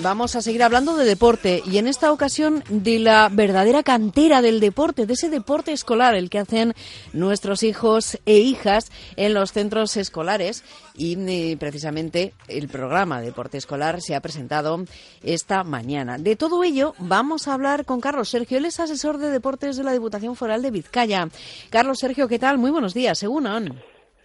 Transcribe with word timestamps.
Vamos 0.00 0.36
a 0.36 0.42
seguir 0.42 0.62
hablando 0.62 0.96
de 0.96 1.04
deporte 1.04 1.62
y 1.66 1.76
en 1.76 1.86
esta 1.86 2.12
ocasión 2.12 2.64
de 2.70 2.98
la 2.98 3.28
verdadera 3.30 3.82
cantera 3.82 4.40
del 4.40 4.58
deporte, 4.58 5.04
de 5.04 5.12
ese 5.12 5.28
deporte 5.28 5.70
escolar, 5.72 6.14
el 6.14 6.30
que 6.30 6.38
hacen 6.38 6.72
nuestros 7.12 7.62
hijos 7.62 8.18
e 8.24 8.38
hijas 8.38 8.90
en 9.16 9.34
los 9.34 9.52
centros 9.52 9.98
escolares. 9.98 10.64
Y 10.96 11.18
eh, 11.28 11.58
precisamente 11.58 12.32
el 12.48 12.68
programa 12.68 13.20
Deporte 13.20 13.58
Escolar 13.58 14.00
se 14.00 14.14
ha 14.14 14.20
presentado 14.20 14.82
esta 15.22 15.62
mañana. 15.62 16.16
De 16.16 16.36
todo 16.36 16.64
ello 16.64 16.94
vamos 16.98 17.46
a 17.46 17.52
hablar 17.52 17.84
con 17.84 18.00
Carlos 18.00 18.30
Sergio. 18.30 18.56
Él 18.56 18.64
es 18.64 18.80
asesor 18.80 19.18
de 19.18 19.30
deportes 19.30 19.76
de 19.76 19.84
la 19.84 19.92
Diputación 19.92 20.36
Foral 20.36 20.62
de 20.62 20.70
Vizcaya. 20.70 21.28
Carlos 21.68 21.98
Sergio, 21.98 22.28
¿qué 22.28 22.38
tal? 22.38 22.56
Muy 22.56 22.70
buenos 22.70 22.94
días, 22.94 23.18
según 23.18 23.46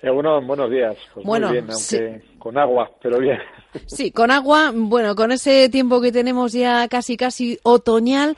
bueno, 0.04 0.42
buenos 0.42 0.70
días. 0.70 0.98
Pues 1.14 1.26
bueno, 1.26 1.48
muy 1.48 1.62
bien, 1.62 1.72
aunque 1.72 2.22
con 2.38 2.58
agua, 2.58 2.92
pero 3.02 3.20
bien. 3.20 3.38
Sí, 3.86 4.12
con 4.12 4.32
agua, 4.32 4.72
bueno, 4.74 5.16
con 5.16 5.32
ese 5.32 5.70
tiempo 5.70 6.02
que 6.02 6.12
tenemos 6.12 6.52
ya 6.54 6.88
casi 6.88 7.18
casi 7.18 7.60
otoñal, 7.64 8.36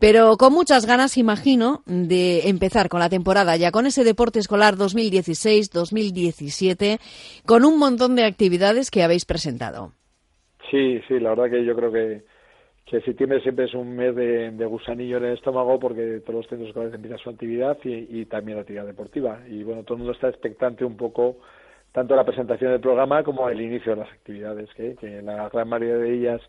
pero 0.00 0.36
con 0.36 0.52
muchas 0.52 0.86
ganas, 0.86 1.16
imagino, 1.16 1.82
de 1.86 2.48
empezar 2.48 2.88
con 2.88 2.98
la 3.00 3.08
temporada 3.08 3.56
ya 3.56 3.70
con 3.70 3.86
ese 3.86 4.04
deporte 4.04 4.38
escolar 4.38 4.76
2016-2017, 4.76 6.98
con 7.44 7.64
un 7.64 7.78
montón 7.78 8.16
de 8.16 8.24
actividades 8.24 8.90
que 8.90 9.02
habéis 9.02 9.24
presentado. 9.24 9.92
Sí, 10.70 11.00
sí, 11.08 11.18
la 11.18 11.30
verdad 11.30 11.50
que 11.50 11.64
yo 11.64 11.74
creo 11.74 11.90
que 11.92 12.22
que 12.90 13.00
septiembre 13.02 13.40
siempre 13.40 13.66
es 13.66 13.74
un 13.74 13.94
mes 13.94 14.16
de, 14.16 14.66
gusanillo 14.66 15.18
en 15.18 15.26
el 15.26 15.34
estómago 15.34 15.78
porque 15.78 16.22
todos 16.26 16.40
los 16.40 16.46
centros 16.48 16.70
escolares 16.70 16.92
empiezan 16.92 17.20
su 17.20 17.30
actividad 17.30 17.78
y, 17.84 18.24
también 18.24 18.56
la 18.56 18.62
actividad 18.62 18.84
deportiva. 18.84 19.38
Y 19.48 19.62
bueno, 19.62 19.84
todo 19.84 19.94
el 19.94 19.98
mundo 19.98 20.12
está 20.12 20.28
expectante 20.28 20.84
un 20.84 20.96
poco 20.96 21.36
tanto 21.92 22.16
la 22.16 22.24
presentación 22.24 22.72
del 22.72 22.80
programa 22.80 23.22
como 23.22 23.48
el 23.48 23.60
inicio 23.60 23.94
de 23.94 24.00
las 24.00 24.10
actividades, 24.10 24.68
que, 24.74 25.22
la 25.22 25.48
gran 25.50 25.68
mayoría 25.68 25.98
de 25.98 26.12
ellas, 26.12 26.40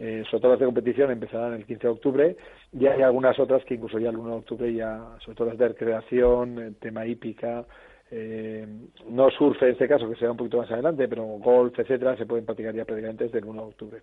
eh, 0.00 0.24
sobre 0.28 0.40
todo 0.40 0.50
las 0.50 0.60
de 0.60 0.66
competición, 0.66 1.12
empezarán 1.12 1.52
el 1.54 1.64
15 1.64 1.82
de 1.82 1.92
octubre 1.92 2.36
y 2.72 2.86
hay 2.86 3.02
algunas 3.02 3.38
otras 3.38 3.64
que 3.64 3.74
incluso 3.74 4.00
ya 4.00 4.10
el 4.10 4.16
1 4.16 4.30
de 4.30 4.36
octubre 4.36 4.74
ya, 4.74 5.00
sobre 5.24 5.36
todo 5.36 5.48
las 5.50 5.58
de 5.58 5.68
recreación, 5.68 6.76
tema 6.80 7.06
hípica, 7.06 7.66
eh, 8.10 8.66
no 9.08 9.30
surfe 9.30 9.66
en 9.66 9.72
este 9.72 9.88
caso, 9.88 10.08
que 10.08 10.16
será 10.16 10.30
un 10.30 10.36
poquito 10.36 10.58
más 10.58 10.70
adelante, 10.70 11.08
pero 11.08 11.24
golf, 11.24 11.78
etcétera, 11.78 12.16
se 12.16 12.26
pueden 12.26 12.44
practicar 12.44 12.74
ya 12.74 12.84
prácticamente 12.84 13.24
desde 13.24 13.38
el 13.38 13.44
1 13.46 13.62
de 13.62 13.68
octubre. 13.68 14.00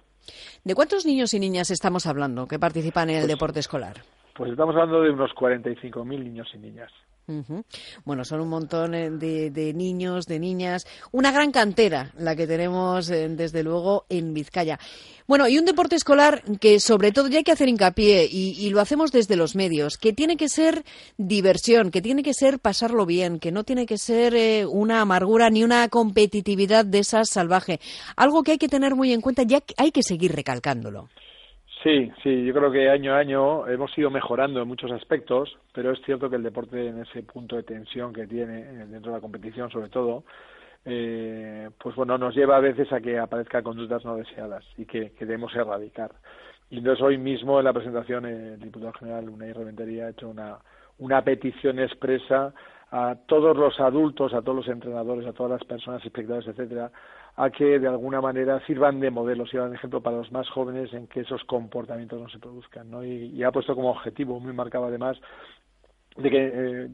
¿De 0.64 0.76
cuántos 0.76 1.06
niños 1.06 1.34
y 1.34 1.40
niñas 1.40 1.72
estamos 1.72 2.08
hablando 2.08 2.48
que 2.48 2.60
participan 2.60 3.10
en 3.10 3.18
el 3.18 3.22
pues 3.22 3.30
deporte 3.30 3.60
escolar? 3.60 3.98
Pues 4.36 4.52
estamos 4.52 4.76
hablando 4.76 5.02
de 5.02 5.12
unos 5.12 5.32
45.000 5.32 6.06
niños 6.24 6.48
y 6.54 6.58
niñas. 6.58 6.92
Bueno, 8.06 8.26
son 8.26 8.42
un 8.42 8.50
montón 8.50 8.94
eh, 8.94 9.10
de, 9.10 9.74
niños, 9.74 10.26
de 10.26 10.40
niñas, 10.40 10.86
una 11.12 11.32
gran 11.32 11.52
cantera 11.52 12.12
la 12.18 12.36
que 12.36 12.48
tenemos 12.48 13.10
eh, 13.10 13.30
desde 13.30 13.64
luego 13.64 14.06
en 14.10 14.34
Vizcaya. 14.34 14.80
Bueno, 15.28 15.48
y 15.48 15.58
un 15.58 15.66
deporte 15.66 15.96
escolar 15.96 16.44
que 16.60 16.80
sobre 16.80 17.12
todo 17.12 17.30
ya 17.30 17.38
hay 17.38 17.44
que 17.44 17.52
hacer 17.54 17.70
hincapié 17.70 18.28
y, 18.30 18.70
lo 18.70 18.82
hacemos 18.82 19.12
desde 19.12 19.36
los 19.36 19.56
medios, 19.56 19.98
que 19.98 20.14
tiene 20.14 20.36
que 20.36 20.50
ser 20.50 20.84
diversión, 21.18 21.92
que 21.92 22.02
tiene 22.02 22.24
que 22.24 22.34
ser 22.34 22.60
pasarlo 22.60 23.06
bien, 23.06 23.40
que 23.40 23.52
no 23.52 23.64
tiene 23.64 23.86
que 23.86 23.98
ser 23.98 24.36
eh, 24.36 24.66
una 24.66 25.02
amargura 25.02 25.50
ni 25.50 25.64
una 25.64 25.88
competitividad 25.90 26.86
de 26.86 27.00
esas 27.00 27.30
salvaje. 27.30 27.80
Algo 28.16 28.44
que 28.44 28.52
hay 28.52 28.58
que 28.58 28.68
tener 28.68 28.96
muy 28.96 29.14
en 29.14 29.22
cuenta, 29.22 29.44
ya 29.44 29.64
hay 29.78 29.92
que 29.92 30.04
seguir 30.04 30.34
recalcándolo. 30.34 31.10
Sí, 31.84 32.12
sí, 32.22 32.46
yo 32.46 32.54
creo 32.54 32.72
que 32.72 32.90
año 32.90 33.16
a 33.16 33.18
año 33.18 33.68
hemos 33.68 33.98
ido 33.98 34.12
mejorando 34.12 34.62
en 34.62 34.68
muchos 34.68 34.92
aspectos, 34.92 35.58
pero 35.74 35.92
es 35.92 36.02
cierto 36.04 36.30
que 36.30 36.36
el 36.36 36.44
deporte 36.44 36.88
en 36.88 37.00
ese 37.00 37.24
punto 37.24 37.56
de 37.56 37.64
tensión 37.64 38.14
que 38.14 38.28
tiene 38.28 38.60
eh, 38.60 38.86
dentro 38.88 39.12
de 39.12 39.18
la 39.18 39.22
competición, 39.22 39.72
sobre 39.72 39.90
todo, 39.90 40.24
eh, 40.86 41.72
pues 41.80 41.96
bueno, 41.96 42.20
nos 42.20 42.36
lleva 42.36 42.58
a 42.58 42.60
veces 42.60 42.92
a 42.94 43.02
que 43.02 43.18
aparezcan 43.18 43.64
conductas 43.64 44.06
no 44.06 44.16
deseadas 44.16 44.64
y 44.78 44.86
que, 44.86 45.12
debemos 45.20 45.56
erradicar. 45.56 46.12
Y 46.70 46.78
entonces 46.78 47.04
hoy 47.04 47.18
mismo 47.18 47.58
en 47.58 47.66
la 47.66 47.74
presentación 47.74 48.26
el 48.26 48.60
diputado 48.60 48.94
general 48.94 49.30
Unai 49.30 49.52
Reventería 49.52 50.06
ha 50.06 50.10
hecho 50.10 50.30
una, 50.30 50.60
una 51.00 51.24
petición 51.24 51.80
expresa 51.80 52.54
a 52.92 53.16
todos 53.26 53.58
los 53.58 53.80
adultos, 53.80 54.36
a 54.36 54.42
todos 54.42 54.58
los 54.58 54.68
entrenadores, 54.68 55.26
a 55.26 55.34
todas 55.34 55.54
las 55.54 55.64
personas, 55.64 56.06
espectadores, 56.06 56.48
etcétera, 56.48 56.92
a 57.36 57.50
que 57.50 57.80
de 57.80 57.88
alguna 57.88 58.22
manera 58.22 58.60
sirvan 58.66 59.00
de 59.00 59.10
modelo, 59.10 59.46
sirvan 59.46 59.72
de 59.72 59.78
ejemplo 59.78 60.02
para 60.02 60.18
los 60.18 60.32
más 60.32 60.50
jóvenes 60.50 60.94
en 60.94 61.08
que 61.08 61.22
esos 61.22 61.44
comportamientos 61.46 62.22
no 62.22 62.30
se 62.30 62.40
produzcan. 62.40 62.90
¿no? 62.92 63.04
Y, 63.04 63.44
ha 63.44 63.52
puesto 63.52 63.76
como 63.76 63.92
objetivo 63.92 64.40
muy 64.40 64.54
marcado 64.54 64.86
además 64.86 65.18
de 66.18 66.30
que 66.30 66.52
eh, 66.54 66.90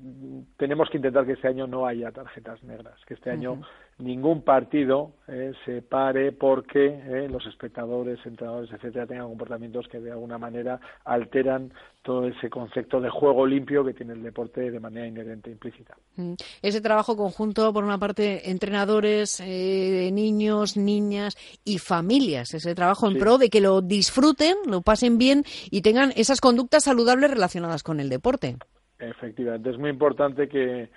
tenemos 0.57 0.89
que 0.89 0.97
intentar 0.97 1.25
que 1.25 1.33
este 1.33 1.47
año 1.47 1.65
no 1.65 1.87
haya 1.87 2.11
tarjetas 2.11 2.63
negras, 2.63 2.99
que 3.05 3.15
este 3.15 3.31
año 3.31 3.61
ningún 3.99 4.43
partido 4.43 5.13
eh, 5.27 5.53
se 5.65 5.81
pare 5.81 6.31
porque 6.31 6.85
eh, 6.85 7.27
los 7.29 7.45
espectadores, 7.47 8.19
entrenadores, 8.25 8.71
etcétera, 8.71 9.07
tengan 9.07 9.27
comportamientos 9.27 9.87
que 9.87 9.99
de 9.99 10.11
alguna 10.11 10.37
manera 10.37 10.79
alteran 11.03 11.73
todo 12.03 12.27
ese 12.27 12.49
concepto 12.49 13.01
de 13.01 13.09
juego 13.09 13.45
limpio 13.45 13.83
que 13.83 13.93
tiene 13.93 14.13
el 14.13 14.21
deporte 14.21 14.69
de 14.69 14.79
manera 14.79 15.07
inherente 15.07 15.49
implícita. 15.49 15.97
Mm. 16.15 16.33
Ese 16.61 16.79
trabajo 16.79 17.17
conjunto, 17.17 17.73
por 17.73 17.83
una 17.83 17.97
parte, 17.97 18.51
entrenadores, 18.51 19.39
eh, 19.39 20.11
niños, 20.13 20.77
niñas 20.77 21.35
y 21.65 21.79
familias, 21.79 22.53
ese 22.53 22.75
trabajo 22.75 23.07
en 23.07 23.17
pro 23.17 23.39
de 23.39 23.49
que 23.49 23.61
lo 23.61 23.81
disfruten, 23.81 24.55
lo 24.67 24.81
pasen 24.81 25.17
bien 25.17 25.43
y 25.71 25.81
tengan 25.81 26.13
esas 26.15 26.39
conductas 26.39 26.83
saludables 26.83 27.31
relacionadas 27.31 27.81
con 27.81 27.99
el 27.99 28.09
deporte. 28.09 28.57
Efectivamente, 28.99 29.71
es 29.71 29.77
muy 29.77 29.89
importante 29.89 30.47
que 30.47 30.89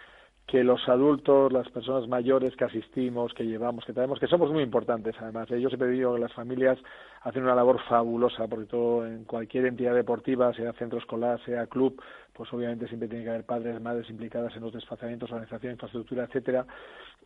que 0.50 0.64
los 0.64 0.88
adultos, 0.88 1.52
las 1.52 1.68
personas 1.68 2.08
mayores 2.08 2.56
que 2.56 2.64
asistimos, 2.64 3.32
que 3.34 3.46
llevamos, 3.46 3.84
que 3.84 3.92
tenemos, 3.92 4.18
que 4.18 4.26
somos 4.26 4.50
muy 4.50 4.64
importantes 4.64 5.14
además. 5.20 5.48
¿eh? 5.50 5.60
Yo 5.60 5.68
siempre 5.68 5.90
digo 5.90 6.14
que 6.14 6.20
las 6.20 6.32
familias 6.32 6.76
hacen 7.22 7.44
una 7.44 7.54
labor 7.54 7.80
fabulosa, 7.88 8.48
porque 8.48 8.66
todo 8.66 9.06
en 9.06 9.24
cualquier 9.24 9.66
entidad 9.66 9.94
deportiva, 9.94 10.52
sea 10.54 10.72
centro 10.72 10.98
escolar, 10.98 11.40
sea 11.44 11.68
club, 11.68 12.02
pues 12.32 12.52
obviamente 12.52 12.88
siempre 12.88 13.08
tiene 13.08 13.24
que 13.24 13.30
haber 13.30 13.44
padres, 13.44 13.80
madres 13.80 14.10
implicadas 14.10 14.54
en 14.56 14.62
los 14.62 14.72
desplazamientos, 14.72 15.30
organización, 15.30 15.72
infraestructura, 15.72 16.24
etcétera, 16.24 16.66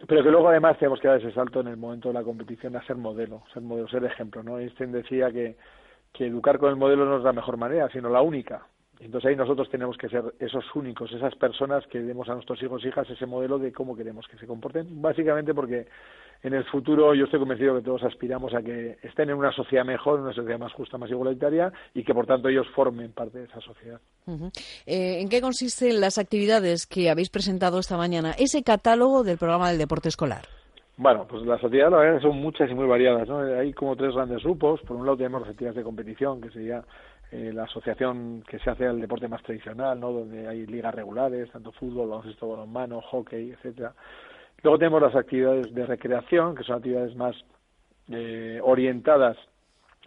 pero 0.07 0.23
que 0.23 0.31
luego 0.31 0.49
además 0.49 0.77
tenemos 0.79 1.01
que 1.01 1.09
dar 1.09 1.19
ese 1.19 1.33
salto 1.33 1.61
en 1.61 1.69
el 1.69 1.79
momento 1.79 2.09
de 2.09 2.15
la 2.15 2.23
competición 2.23 2.77
a 2.77 2.87
ser 2.87 2.97
modelo, 2.97 3.45
ser 3.55 3.63
modelo, 3.63 3.89
ser 3.89 4.05
ejemplo, 4.05 4.43
¿no? 4.43 4.59
Einstein 4.59 4.93
decía 4.93 5.33
que 5.33 5.57
que 6.15 6.27
educar 6.27 6.59
con 6.59 6.71
el 6.71 6.77
modelo 6.77 7.05
no 7.05 7.19
es 7.19 7.25
la 7.25 7.33
mejor 7.33 7.59
manera, 7.59 7.91
sino 7.91 8.09
la 8.09 8.23
única. 8.23 8.67
Entonces 9.01 9.31
ahí 9.31 9.37
nosotros 9.37 9.69
tenemos 9.71 9.97
que 9.97 10.09
ser 10.09 10.23
esos 10.39 10.65
únicos, 10.75 11.13
esas 11.13 11.35
personas 11.35 11.85
que 11.89 12.01
demos 12.01 12.29
a 12.29 12.35
nuestros 12.35 12.63
hijos 12.63 12.85
e 12.85 12.89
hijas 12.89 13.09
ese 13.11 13.27
modelo 13.27 13.59
de 13.59 13.73
cómo 13.73 13.97
queremos 13.97 14.27
que 14.29 14.39
se 14.39 14.47
comporten, 14.47 15.03
básicamente 15.03 15.53
porque 15.53 15.87
en 16.43 16.55
el 16.55 16.65
futuro 16.65 17.15
yo 17.15 17.25
estoy 17.25 17.41
convencido 17.41 17.75
que 17.75 17.83
todos 17.83 18.03
aspiramos 18.05 18.55
a 18.55 18.63
que 18.63 18.99
estén 19.03 19.31
en 19.31 19.37
una 19.37 19.53
sociedad 19.53 19.85
mejor, 19.85 20.21
una 20.21 20.33
sociedad 20.33 20.59
más 20.59 20.73
justa, 20.73 20.99
más 20.99 21.11
igualitaria 21.11 21.73
y 21.95 22.05
que 22.05 22.15
por 22.15 22.27
tanto 22.27 22.49
ellos 22.49 22.67
formen 22.75 23.13
parte 23.13 23.39
de 23.39 23.45
esa 23.45 23.61
sociedad. 23.61 24.01
Eh, 24.87 25.21
¿En 25.21 25.29
qué 25.29 25.41
consisten 25.41 26.01
las 26.01 26.19
actividades 26.19 26.87
que 26.87 27.11
habéis 27.11 27.31
presentado 27.31 27.79
esta 27.79 27.97
mañana? 27.97 28.33
Ese 28.39 28.63
catálogo 28.63 29.25
del 29.25 29.39
programa 29.39 29.71
del 29.71 29.79
deporte 29.79 30.09
escolar. 30.09 30.45
Bueno, 30.97 31.27
pues 31.29 31.45
las 31.45 31.63
actividades 31.65 31.93
la 31.93 31.99
verdad 31.99 32.21
son 32.21 32.37
muchas 32.37 32.71
y 32.71 32.75
muy 32.75 32.87
variadas. 32.87 33.27
¿no? 33.29 33.39
Hay 33.39 33.73
como 33.73 33.97
tres 33.97 34.15
grandes 34.15 34.45
grupos. 34.45 34.81
Por 34.83 34.97
un 34.97 35.07
lado 35.07 35.17
tenemos 35.17 35.41
las 35.41 35.51
actividades 35.51 35.77
de 35.77 35.83
competición, 35.83 36.41
que 36.41 36.51
sería 36.51 36.85
eh, 37.35 37.53
la 37.53 37.65
asociación 37.65 38.45
que 38.49 38.61
se 38.61 38.71
hace 38.71 38.87
al 38.87 39.01
deporte 39.01 39.27
más 39.27 39.43
tradicional, 39.43 39.99
¿no? 39.99 40.13
donde 40.13 40.47
hay 40.47 40.67
ligas 40.67 40.95
regulares, 40.95 41.51
tanto 41.51 41.73
fútbol, 41.73 42.09
baloncesto, 42.09 42.49
balonmano, 42.49 43.01
hockey, 43.01 43.51
etcétera. 43.51 43.93
Luego 44.63 44.79
tenemos 44.79 45.03
las 45.03 45.17
actividades 45.17 45.75
de 45.75 45.85
recreación, 45.85 46.55
que 46.55 46.63
son 46.63 46.77
actividades 46.77 47.17
más 47.17 47.35
eh, 48.09 48.61
orientadas 48.63 49.37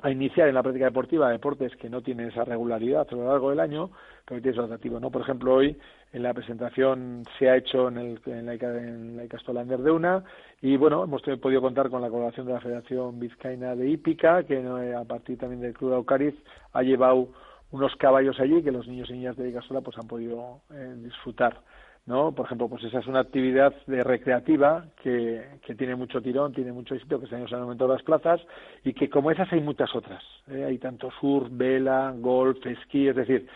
a 0.02 0.12
iniciar 0.12 0.48
en 0.48 0.56
la 0.56 0.64
práctica 0.64 0.86
deportiva 0.86 1.30
deportes 1.30 1.76
que 1.76 1.90
no 1.90 2.02
tienen 2.02 2.30
esa 2.30 2.46
regularidad 2.46 3.08
a 3.10 3.16
lo 3.16 3.28
largo 3.28 3.50
del 3.50 3.60
año, 3.60 3.90
pero 4.26 4.38
que 4.38 4.44
tienen 4.44 4.56
su 4.56 4.62
atractivo. 4.62 5.00
¿no? 5.00 5.10
Por 5.10 5.22
ejemplo, 5.22 5.56
hoy 5.56 5.78
en 6.14 6.24
la 6.24 6.34
presentación 6.34 7.24
se 7.38 7.50
ha 7.50 7.58
hecho 7.58 7.88
en, 7.88 7.98
el, 7.98 8.22
en 8.26 8.46
la 8.46 8.54
en 8.54 9.18
la 9.18 9.64
de 9.64 9.92
una 9.92 10.24
y 10.62 10.78
bueno, 10.78 11.04
hemos 11.04 11.22
podido 11.42 11.62
contar 11.62 11.90
con 11.90 12.02
la 12.02 12.10
colaboración 12.10 12.46
de 12.46 12.54
la 12.54 12.62
Federación 12.62 13.20
Vizcaína 13.20 13.76
de 13.76 13.90
Hípica, 13.90 14.44
que 14.44 14.58
a 14.96 15.04
partir 15.04 15.38
también 15.38 15.62
del 15.62 15.74
Club 15.74 15.92
de 15.92 15.96
Aucariz 15.98 16.36
ha 16.74 16.84
llevado 16.84 17.30
unos 17.72 17.96
caballos 17.96 18.40
allí 18.40 18.64
que 18.64 18.72
los 18.72 18.88
niños 18.88 19.10
y 19.10 19.14
niñas 19.14 19.36
de 19.36 19.50
Icastola 19.50 19.82
pues 19.82 19.98
han 19.98 20.08
podido 20.08 20.62
eh, 20.72 20.94
disfrutar 20.98 21.60
¿no? 22.08 22.32
Por 22.32 22.46
ejemplo, 22.46 22.70
pues 22.70 22.84
esa 22.86 23.00
es 23.00 23.08
una 23.08 23.20
actividad 23.20 23.74
de 23.86 24.04
recreativa 24.04 24.86
que, 25.04 25.60
que 25.66 25.76
tiene 25.76 25.96
mucho 25.96 26.22
tirón, 26.22 26.54
tiene 26.54 26.72
mucho 26.72 26.96
éxito, 26.96 27.20
que 27.20 27.28
se 27.28 27.36
han 27.36 27.54
aumentado 27.54 27.94
las 27.94 28.04
plazas 28.04 28.42
y 28.84 28.94
que 28.94 29.10
como 29.10 29.30
esas 29.30 29.52
hay 29.52 29.62
muchas 29.62 29.94
otras. 29.94 30.24
¿eh? 30.50 30.64
Hay 30.64 30.78
tanto 30.80 31.12
surf, 31.20 31.50
vela, 31.52 32.14
golf, 32.18 32.66
esquí, 32.66 33.10
es 33.10 33.16
decir, 33.16 33.48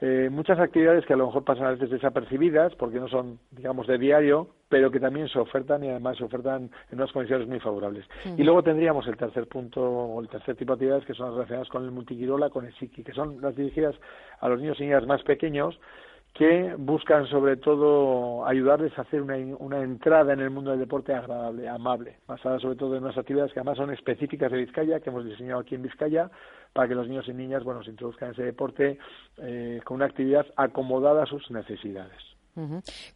eh, 0.00 0.28
muchas 0.30 0.58
actividades 0.60 1.04
que 1.04 1.12
a 1.12 1.16
lo 1.16 1.26
mejor 1.26 1.44
pasan 1.44 1.66
a 1.66 1.70
veces 1.72 1.90
desapercibidas 1.90 2.74
porque 2.76 3.00
no 3.00 3.08
son, 3.08 3.40
digamos, 3.50 3.86
de 3.88 3.98
diario, 3.98 4.48
pero 4.68 4.90
que 4.90 5.00
también 5.00 5.28
se 5.28 5.38
ofertan 5.38 5.84
y 5.84 5.90
además 5.90 6.16
se 6.16 6.24
ofertan 6.24 6.70
en 6.90 6.98
unas 6.98 7.12
condiciones 7.12 7.48
muy 7.48 7.58
favorables. 7.58 8.06
Y 8.36 8.42
luego 8.42 8.62
tendríamos 8.62 9.06
el 9.08 9.16
tercer 9.16 9.48
punto 9.48 9.82
o 9.82 10.20
el 10.20 10.28
tercer 10.28 10.56
tipo 10.56 10.72
de 10.72 10.76
actividades 10.76 11.04
que 11.04 11.14
son 11.14 11.26
las 11.26 11.34
relacionadas 11.34 11.68
con 11.68 11.84
el 11.84 11.90
multiquirola, 11.90 12.48
con 12.48 12.64
el 12.64 12.72
psiqui, 12.74 13.02
que 13.02 13.12
son 13.12 13.40
las 13.40 13.56
dirigidas 13.56 13.96
a 14.40 14.48
los 14.48 14.60
niños 14.60 14.78
y 14.78 14.84
niñas 14.84 15.06
más 15.06 15.22
pequeños 15.24 15.78
que 16.34 16.74
buscan 16.78 17.26
sobre 17.26 17.56
todo 17.56 18.46
ayudarles 18.46 18.96
a 18.96 19.02
hacer 19.02 19.20
una, 19.20 19.36
una, 19.58 19.82
entrada 19.82 20.32
en 20.32 20.40
el 20.40 20.50
mundo 20.50 20.70
del 20.70 20.80
deporte 20.80 21.12
agradable, 21.12 21.68
amable, 21.68 22.18
basada 22.28 22.60
sobre 22.60 22.76
todo 22.76 22.96
en 22.96 23.02
unas 23.02 23.18
actividades 23.18 23.52
que 23.52 23.58
además 23.58 23.78
son 23.78 23.92
específicas 23.92 24.52
de 24.52 24.58
Vizcaya, 24.58 25.00
que 25.00 25.10
hemos 25.10 25.24
diseñado 25.24 25.60
aquí 25.60 25.74
en 25.74 25.82
Vizcaya, 25.82 26.30
para 26.72 26.86
que 26.86 26.94
los 26.94 27.08
niños 27.08 27.26
y 27.28 27.32
niñas 27.32 27.64
bueno, 27.64 27.82
se 27.82 27.90
introduzcan 27.90 28.28
en 28.28 28.34
ese 28.34 28.44
deporte 28.44 28.98
eh, 29.38 29.80
con 29.84 29.96
una 29.96 30.06
actividad 30.06 30.46
acomodada 30.56 31.24
a 31.24 31.26
sus 31.26 31.50
necesidades. 31.50 32.27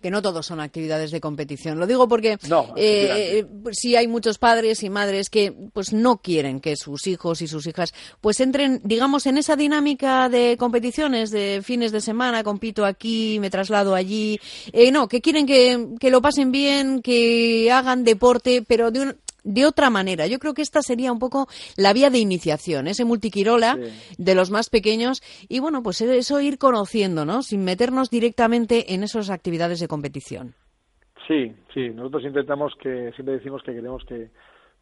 Que 0.00 0.10
no 0.10 0.22
todos 0.22 0.46
son 0.46 0.60
actividades 0.60 1.10
de 1.10 1.20
competición. 1.20 1.78
Lo 1.78 1.86
digo 1.86 2.08
porque 2.08 2.32
eh, 2.32 2.38
eh, 2.76 3.46
sí 3.72 3.96
hay 3.96 4.08
muchos 4.08 4.38
padres 4.38 4.82
y 4.82 4.90
madres 4.90 5.30
que 5.30 5.52
pues 5.72 5.92
no 5.92 6.18
quieren 6.18 6.60
que 6.60 6.76
sus 6.76 7.06
hijos 7.06 7.42
y 7.42 7.48
sus 7.48 7.66
hijas 7.66 7.94
pues 8.20 8.40
entren, 8.40 8.80
digamos, 8.84 9.26
en 9.26 9.38
esa 9.38 9.56
dinámica 9.56 10.28
de 10.28 10.56
competiciones 10.58 11.30
de 11.30 11.60
fines 11.64 11.92
de 11.92 12.00
semana, 12.00 12.44
compito 12.44 12.84
aquí, 12.84 13.38
me 13.40 13.50
traslado 13.50 13.94
allí. 13.94 14.40
Eh, 14.72 14.90
no, 14.90 15.08
que 15.08 15.20
quieren 15.20 15.46
que, 15.46 15.88
que 15.98 16.10
lo 16.10 16.22
pasen 16.22 16.52
bien, 16.52 17.02
que 17.02 17.70
hagan 17.72 18.04
deporte, 18.04 18.62
pero 18.66 18.90
de 18.90 19.00
un, 19.00 19.16
de 19.44 19.66
otra 19.66 19.90
manera. 19.90 20.26
Yo 20.26 20.38
creo 20.38 20.54
que 20.54 20.62
esta 20.62 20.82
sería 20.82 21.12
un 21.12 21.18
poco 21.18 21.46
la 21.76 21.92
vía 21.92 22.10
de 22.10 22.18
iniciación, 22.18 22.86
ese 22.86 23.04
multiquirola 23.04 23.78
de 24.18 24.34
los 24.34 24.50
más 24.50 24.70
pequeños 24.70 25.22
y 25.48 25.60
bueno, 25.60 25.82
pues 25.82 26.00
eso 26.00 26.40
ir 26.40 26.58
conociendo, 26.58 27.24
¿no? 27.24 27.42
Sin 27.42 27.64
meternos 27.64 28.10
directamente 28.10 28.94
en 28.94 29.02
esas 29.02 29.30
actividades 29.30 29.80
de 29.80 29.88
competición. 29.88 30.54
Sí, 31.26 31.54
sí, 31.72 31.90
nosotros 31.90 32.24
intentamos 32.24 32.72
que, 32.80 33.12
siempre 33.14 33.36
decimos 33.36 33.62
que 33.62 33.72
queremos 33.72 34.04
que 34.04 34.30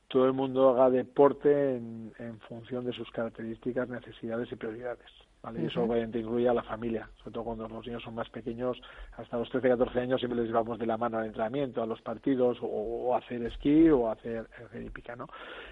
todo 0.09 0.27
el 0.27 0.33
mundo 0.33 0.71
haga 0.71 0.91
deporte 0.91 1.77
en 1.77 2.41
función 2.49 2.85
de 2.85 2.93
sus 2.93 3.09
características, 3.11 3.89
necesidades 3.89 4.51
y 4.51 4.57
prioridades. 4.57 5.07
¿Vale? 5.42 5.66
Eso 5.66 5.82
obviamente 5.82 6.19
incluye 6.19 6.48
a 6.48 6.54
la 6.54 6.62
familia, 6.62 7.08
sobre 7.19 7.32
todo 7.32 7.44
cuando 7.44 7.69
los 7.69 7.87
niños 7.87 8.02
son 8.02 8.14
más 8.14 8.28
pequeños, 8.31 8.81
hasta 9.16 9.38
los 9.38 9.48
13, 9.50 9.69
14 9.70 10.00
años 10.00 10.20
siempre 10.20 10.40
les 10.40 10.48
llevamos 10.48 10.78
de 10.78 10.87
la 10.87 10.96
mano 10.96 11.19
al 11.19 11.26
entrenamiento, 11.26 11.82
a 11.82 11.87
los 11.87 12.00
partidos, 12.02 12.58
o, 12.60 13.14
a 13.14 13.19
hacer 13.19 13.42
esquí 13.44 13.88
o 13.88 14.10
hacer, 14.10 14.46
hacer 14.66 14.82
hípica, 14.82 15.16
¿no? 15.16 15.28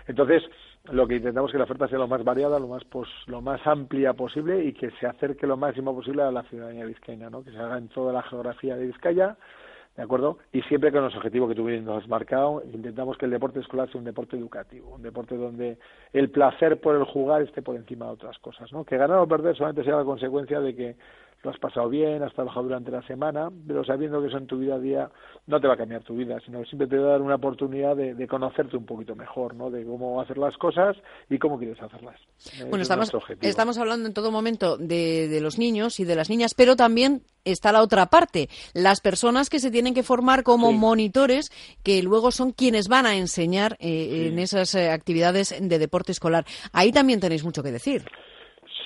Entonces, 0.07 0.43
lo 0.85 1.07
que 1.07 1.17
intentamos 1.17 1.51
es 1.51 1.53
que 1.53 1.59
la 1.59 1.65
oferta 1.65 1.89
sea 1.89 1.99
lo 1.99 2.09
más 2.09 2.25
variada, 2.25 2.59
lo 2.59 2.69
más 2.69 2.85
pues, 2.85 3.09
lo 3.27 3.41
más 3.41 3.65
amplia 3.67 4.15
posible 4.15 4.65
y 4.65 4.73
que 4.73 4.91
se 4.93 5.07
acerque 5.07 5.47
lo 5.47 5.57
máximo 5.57 5.95
posible 5.95 6.23
a 6.23 6.31
la 6.31 6.43
ciudadanía 6.45 6.87
vizcaína, 6.87 7.31
¿no? 7.31 7.43
Que 7.43 7.51
se 7.51 7.59
haga 7.59 7.79
en 7.79 7.89
toda 7.89 8.13
la 8.13 8.23
geografía 8.23 8.77
de 8.77 8.87
Vizcaya, 8.87 9.37
¿de 9.99 10.05
acuerdo? 10.05 10.39
Y 10.53 10.63
siempre 10.63 10.93
con 10.93 11.03
los 11.03 11.17
objetivos 11.17 11.49
que 11.49 11.57
tú 11.57 11.69
nos 11.69 12.05
has 12.05 12.09
marcado, 12.09 12.63
intentamos 12.73 13.19
que 13.19 13.25
el 13.25 13.33
deporte 13.33 13.59
escolar 13.59 13.91
sea 13.91 13.99
un 13.99 14.05
deporte 14.05 14.37
educativo, 14.37 14.95
un 14.95 15.03
deporte 15.03 15.37
donde 15.37 15.77
el 16.13 16.31
placer 16.31 16.81
por 16.81 16.95
el 16.95 17.03
jugar 17.03 17.43
esté 17.43 17.63
por 17.63 17.75
encima 17.75 18.07
de 18.07 18.13
otras 18.13 18.39
cosas, 18.39 18.73
¿no? 18.73 18.85
Que 18.85 18.97
ganar 18.97 19.19
o 19.19 19.27
perder 19.27 19.57
solamente 19.57 19.83
sea 19.83 19.97
la 19.97 20.05
consecuencia 20.05 20.61
de 20.61 20.77
que 20.77 20.97
lo 21.43 21.51
has 21.51 21.59
pasado 21.59 21.89
bien, 21.89 22.23
has 22.23 22.33
trabajado 22.35 22.65
durante 22.65 22.91
la 22.91 23.03
semana, 23.07 23.51
pero 23.67 23.85
sabiendo 23.85 24.21
que 24.21 24.29
eso 24.29 24.39
en 24.39 24.47
tu 24.47 24.59
vida 24.59 24.75
a 24.75 24.79
día 24.79 25.11
no 25.47 25.61
te 25.61 25.69
va 25.69 25.75
a 25.75 25.77
cambiar 25.77 26.03
tu 26.03 26.17
vida, 26.17 26.39
sino 26.45 26.61
que 26.61 26.67
siempre 26.67 26.89
te 26.89 26.99
va 26.99 27.09
a 27.09 27.11
dar 27.13 27.23
una 27.23 27.37
oportunidad 27.37 27.97
de, 27.97 28.27
conocerte 28.27 28.77
un 28.77 28.85
poquito 28.85 29.15
mejor, 29.15 29.55
¿no? 29.55 29.71
De 29.71 29.85
cómo 29.85 30.21
hacer 30.21 30.37
las 30.37 30.57
cosas 30.57 30.97
y 31.31 31.39
cómo 31.39 31.59
quieres 31.59 31.81
hacerlas. 31.81 32.21
Bueno, 32.69 32.83
estamos, 32.83 33.11
estamos 33.41 33.79
hablando 33.79 34.09
en 34.09 34.15
todo 34.15 34.31
momento 34.31 34.77
de, 34.77 35.29
de 35.29 35.41
los 35.41 35.59
niños 35.59 36.01
y 36.01 36.05
de 36.05 36.17
las 36.17 36.29
niñas, 36.29 36.55
pero 36.55 36.77
también 36.77 37.23
está 37.45 37.73
la 37.73 37.83
otra 37.83 38.07
parte, 38.07 38.49
las 38.75 39.01
personas 39.01 39.49
que 39.49 39.61
se 39.61 39.71
tienen 39.71 39.95
que 39.95 40.03
formar 40.03 40.43
como 40.43 40.73
monitores, 40.73 41.51
que 41.83 42.03
luego 42.03 42.31
son 42.31 42.53
quienes 42.53 42.89
van 42.89 43.07
a 43.07 43.17
enseñar 43.17 43.77
eh, 43.81 44.29
en 44.29 44.39
esas 44.39 44.75
eh, 44.75 44.91
actividades 44.91 45.55
de 45.61 45.79
deporte 45.79 46.13
escolar. 46.13 46.45
Ahí 46.73 46.93
también 46.93 47.21
tenéis 47.21 47.45
mucho 47.45 47.63
que 47.63 47.73
decir. 47.73 48.05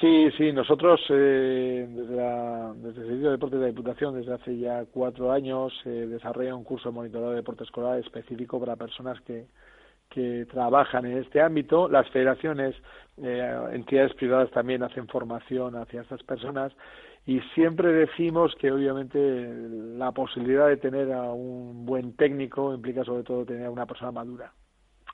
Sí, 0.03 0.33
sí, 0.37 0.51
nosotros 0.53 1.01
eh, 1.11 1.87
desde, 1.89 2.17
la, 2.17 2.75
el 2.75 2.93
Servicio 2.93 3.27
de 3.27 3.31
Deportes 3.31 3.61
de 3.61 3.67
la 3.67 3.71
Diputación 3.71 4.17
desde 4.17 4.35
hace 4.35 4.59
ya 4.59 4.85
cuatro 4.87 5.31
años 5.31 5.73
eh, 5.85 6.09
desarrolla 6.09 6.57
un 6.57 6.65
curso 6.65 6.89
de 6.89 6.95
monitorado 6.97 7.31
de 7.31 7.37
deporte 7.37 7.63
escolar 7.63 8.01
específico 8.01 8.59
para 8.59 8.75
personas 8.75 9.21
que, 9.21 9.47
que 10.11 10.45
trabajan 10.51 11.07
en 11.07 11.19
este 11.19 11.41
ámbito. 11.41 11.89
Las 11.89 12.11
federaciones, 12.11 12.75
eh, 13.19 13.57
entidades 13.75 14.13
privadas 14.15 14.51
también 14.51 14.83
hacen 14.83 15.07
formación 15.07 15.77
hacia 15.77 16.01
estas 16.01 16.25
personas 16.25 16.73
y 17.25 17.39
siempre 17.55 17.93
decimos 17.93 18.57
que 18.57 18.73
obviamente 18.73 19.21
la 19.97 20.11
posibilidad 20.11 20.67
de 20.67 20.79
tener 20.79 21.13
a 21.13 21.31
un 21.31 21.87
buen 21.87 22.17
técnico 22.17 22.75
implica 22.75 23.05
sobre 23.05 23.23
todo 23.23 23.45
tener 23.45 23.67
a 23.67 23.71
una 23.71 23.87
persona 23.87 24.11
madura. 24.11 24.53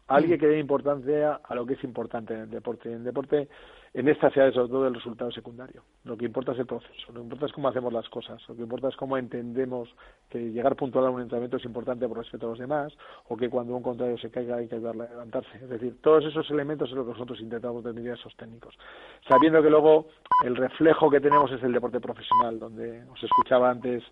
Alguien 0.08 0.40
que 0.40 0.46
dé 0.46 0.58
importancia 0.58 1.40
a 1.44 1.55
lo 1.55 1.66
que 1.66 1.75
es 1.75 1.84
importante 1.84 2.34
en 2.34 2.40
el 2.40 2.50
deporte. 2.50 2.88
En 2.88 2.96
el 2.96 3.05
deporte 3.05 3.49
en 3.94 4.08
esta 4.08 4.31
se 4.31 4.52
sobre 4.52 4.69
todo 4.69 4.87
el 4.87 4.94
resultado 4.94 5.31
secundario. 5.32 5.82
Lo 6.05 6.16
que 6.16 6.26
importa 6.26 6.52
es 6.52 6.58
el 6.58 6.66
proceso, 6.66 7.12
lo 7.12 7.14
que 7.14 7.25
importa 7.25 7.46
es 7.46 7.52
cómo 7.52 7.69
hacemos 7.69 7.93
las 7.93 8.08
cosas, 8.08 8.40
lo 8.49 8.55
que 8.55 8.62
importa 8.62 8.88
es 8.88 8.96
cómo 8.96 9.16
entendemos 9.16 9.88
que 10.28 10.38
llegar 10.38 10.76
puntual 10.76 11.06
a 11.06 11.10
un 11.10 11.22
entrenamiento 11.22 11.56
es 11.56 11.64
importante 11.64 12.06
por 12.06 12.19
respeto 12.19 12.46
a 12.46 12.50
los 12.50 12.58
demás, 12.58 12.93
o 13.28 13.37
que 13.37 13.49
cuando 13.49 13.75
un 13.75 13.82
contrario 13.82 14.19
se 14.19 14.31
caiga 14.31 14.56
hay 14.56 14.69
que 14.69 14.76
ayudarle 14.76 15.05
a 15.05 15.10
levantarse. 15.10 15.56
Es 15.56 15.69
decir, 15.69 15.96
todos 16.02 16.25
esos 16.25 16.50
elementos 16.50 16.90
es 16.90 16.96
lo 16.96 17.04
que 17.04 17.12
nosotros 17.12 17.40
intentamos 17.40 17.82
transmitir 17.82 18.12
a 18.12 18.14
esos 18.14 18.37
técnicos. 18.37 18.78
Sabiendo 19.26 19.62
que 19.62 19.70
luego 19.70 20.06
el 20.44 20.56
reflejo 20.56 21.11
que 21.11 21.20
tenemos 21.20 21.50
es 21.50 21.62
el 21.62 21.72
deporte 21.72 22.00
profesional, 22.00 22.58
donde 22.58 23.04
os 23.11 23.22
escuchaba 23.22 23.70
antes 23.70 24.04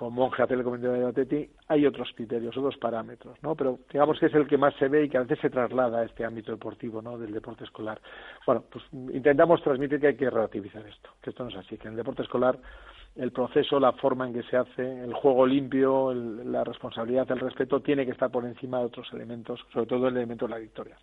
con 0.00 0.14
el 0.14 0.64
comentario 0.64 0.98
de 0.98 1.08
Ateti, 1.08 1.50
hay 1.68 1.84
otros 1.84 2.10
criterios, 2.16 2.56
otros 2.56 2.78
parámetros, 2.78 3.36
¿no? 3.42 3.54
Pero 3.54 3.80
digamos 3.92 4.18
que 4.18 4.26
es 4.26 4.34
el 4.34 4.46
que 4.46 4.56
más 4.56 4.74
se 4.76 4.88
ve 4.88 5.04
y 5.04 5.10
que 5.10 5.18
a 5.18 5.24
veces 5.24 5.40
se 5.40 5.50
traslada 5.50 5.98
a 5.98 6.04
este 6.04 6.24
ámbito 6.24 6.52
deportivo, 6.52 7.02
¿no? 7.02 7.18
Del 7.18 7.34
deporte 7.34 7.64
escolar. 7.64 8.00
Bueno, 8.46 8.64
pues 8.72 8.82
intentamos 9.12 9.62
transmitir 9.62 10.00
que 10.00 10.06
hay 10.06 10.16
que 10.16 10.30
relativizar 10.30 10.86
esto, 10.86 11.10
que 11.20 11.28
esto 11.28 11.44
no 11.44 11.50
es 11.50 11.56
así, 11.56 11.76
que 11.76 11.88
en 11.88 11.92
el 11.92 11.96
deporte 11.98 12.22
escolar 12.22 12.58
el 13.16 13.30
proceso, 13.30 13.78
la 13.78 13.92
forma 13.92 14.26
en 14.26 14.32
que 14.32 14.42
se 14.44 14.56
hace, 14.56 15.04
el 15.04 15.12
juego 15.12 15.44
limpio, 15.46 16.14
la 16.14 16.64
responsabilidad, 16.64 17.30
el 17.30 17.40
respeto, 17.40 17.80
tiene 17.80 18.06
que 18.06 18.12
estar 18.12 18.30
por 18.30 18.46
encima 18.46 18.78
de 18.78 18.86
otros 18.86 19.06
elementos, 19.12 19.60
sobre 19.70 19.86
todo 19.86 20.08
el 20.08 20.16
elemento 20.16 20.46
de 20.46 20.50
la 20.52 20.58
victoria. 20.58 20.96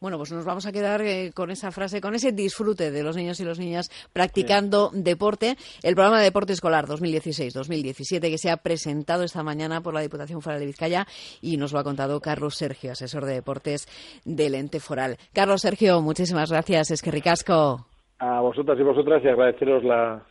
Bueno, 0.00 0.18
pues 0.18 0.32
nos 0.32 0.44
vamos 0.44 0.66
a 0.66 0.72
quedar 0.72 1.02
eh, 1.02 1.32
con 1.34 1.50
esa 1.50 1.70
frase, 1.70 2.00
con 2.00 2.14
ese 2.14 2.32
disfrute 2.32 2.90
de 2.90 3.02
los 3.02 3.16
niños 3.16 3.40
y 3.40 3.44
las 3.44 3.58
niñas 3.58 3.90
practicando 4.12 4.90
deporte. 4.92 5.56
El 5.82 5.94
programa 5.94 6.18
de 6.18 6.24
deporte 6.24 6.52
escolar 6.52 6.86
2016-2017 6.86 8.20
que 8.20 8.38
se 8.38 8.50
ha 8.50 8.56
presentado 8.56 9.22
esta 9.24 9.42
mañana 9.42 9.80
por 9.80 9.94
la 9.94 10.00
Diputación 10.00 10.42
Foral 10.42 10.60
de 10.60 10.66
Vizcaya 10.66 11.06
y 11.40 11.56
nos 11.56 11.72
lo 11.72 11.78
ha 11.78 11.84
contado 11.84 12.20
Carlos 12.20 12.54
Sergio, 12.56 12.92
asesor 12.92 13.24
de 13.24 13.34
deportes 13.34 13.86
del 14.24 14.54
ente 14.54 14.80
foral. 14.80 15.16
Carlos 15.32 15.62
Sergio, 15.62 16.00
muchísimas 16.00 16.50
gracias. 16.50 16.90
Es 16.90 17.02
que 17.02 17.10
ricasco. 17.10 17.86
A 18.18 18.40
vosotras 18.40 18.78
y 18.78 18.82
vosotras 18.82 19.22
y 19.24 19.28
agradeceros 19.28 19.84
la, 19.84 20.22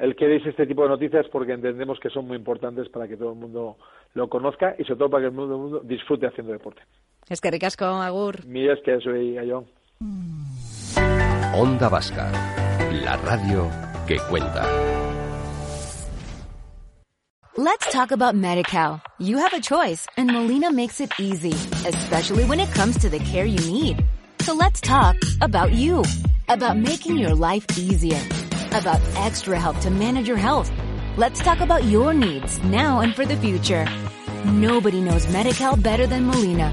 el 0.00 0.16
que 0.16 0.26
deis 0.26 0.44
este 0.46 0.66
tipo 0.66 0.82
de 0.82 0.88
noticias 0.88 1.26
porque 1.30 1.52
entendemos 1.52 1.98
que 2.00 2.10
son 2.10 2.26
muy 2.26 2.36
importantes 2.36 2.88
para 2.88 3.06
que 3.06 3.16
todo 3.16 3.32
el 3.32 3.38
mundo 3.38 3.76
lo 4.14 4.28
conozca 4.28 4.74
y 4.78 4.84
sobre 4.84 4.98
todo 4.98 5.10
para 5.10 5.22
que 5.22 5.28
el 5.28 5.34
mundo 5.34 5.80
disfrute 5.84 6.26
haciendo 6.26 6.52
deporte. 6.52 6.82
Es 7.28 7.40
que 7.40 7.50
ricasco, 7.50 7.84
Agur. 7.84 8.44
Mira, 8.46 8.74
es 8.74 8.80
que 8.84 8.98
soy 9.00 9.36
Ayón. 9.36 9.66
Onda 11.54 11.88
Vasca, 11.88 12.30
la 12.90 13.16
radio 13.16 13.70
que 14.06 14.18
cuenta. 14.30 14.66
Let's 17.56 17.92
talk 17.92 18.12
about 18.12 18.34
MediCal. 18.34 19.02
You 19.18 19.38
have 19.38 19.52
a 19.52 19.60
choice 19.60 20.06
and 20.16 20.32
Molina 20.32 20.70
makes 20.70 21.00
it 21.00 21.10
easy, 21.18 21.52
especially 21.86 22.44
when 22.44 22.60
it 22.60 22.70
comes 22.72 22.96
to 22.98 23.10
the 23.10 23.18
care 23.18 23.44
you 23.44 23.58
need. 23.70 24.04
So 24.42 24.54
let's 24.54 24.80
talk 24.80 25.16
about 25.42 25.72
you, 25.72 26.04
about 26.48 26.78
making 26.78 27.18
your 27.18 27.34
life 27.34 27.66
easier, 27.76 28.20
about 28.70 29.00
extra 29.16 29.58
help 29.58 29.78
to 29.80 29.90
manage 29.90 30.28
your 30.28 30.38
health. 30.38 30.70
Let's 31.16 31.40
talk 31.40 31.60
about 31.60 31.84
your 31.84 32.14
needs 32.14 32.62
now 32.62 33.00
and 33.00 33.14
for 33.14 33.26
the 33.26 33.36
future. 33.36 33.84
Nobody 34.44 35.00
knows 35.00 35.26
MediCal 35.26 35.82
better 35.82 36.06
than 36.06 36.26
Molina. 36.26 36.72